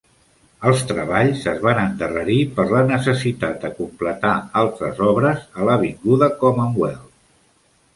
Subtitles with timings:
[0.69, 4.35] Els treballs es van endarrerir per la necessitat de completar
[4.67, 7.11] altres obres a l'avinguda Commonwealth.